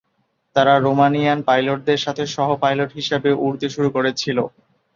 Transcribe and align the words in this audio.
তারা 0.55 0.73
রোমানিয়ান 0.79 1.39
পাইলটদের 1.47 1.99
সাথে 2.05 2.23
সহ-পাইলট 2.35 2.89
হিসাবে 2.95 3.29
উড়তে 3.45 3.67
শুরু 3.75 3.89
করেছিল। 3.95 4.37